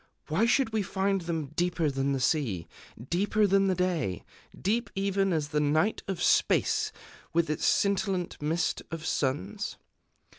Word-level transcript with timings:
Why 0.29 0.47
should 0.47 0.71
we 0.73 0.81
find 0.81 1.21
them 1.21 1.51
deeper 1.55 1.91
than 1.91 2.11
the 2.11 2.19
sea, 2.19 2.67
deeper 3.11 3.45
than 3.45 3.67
the 3.67 3.75
day, 3.75 4.23
deep 4.59 4.89
even 4.95 5.31
as 5.31 5.49
the 5.49 5.59
night 5.59 6.01
of 6.07 6.23
Space, 6.23 6.91
with 7.33 7.51
its 7.51 7.67
scintillant 7.67 8.41
mist 8.41 8.81
of 8.89 9.05
suns? 9.05 9.77